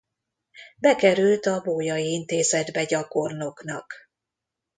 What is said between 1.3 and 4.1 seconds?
a Bolyai Intézetbe gyakornoknak.